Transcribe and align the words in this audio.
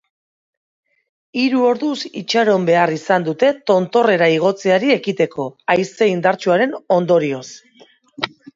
Hiru 1.41 1.59
orduz 1.71 1.97
itxaron 2.21 2.65
behar 2.71 2.93
izan 2.95 3.27
dute 3.29 3.51
tontorrera 3.73 4.31
igotzeari 4.39 4.91
ekiteko, 4.97 5.47
haize 5.77 6.11
indartsuaren 6.17 6.77
ondorioz. 7.01 7.47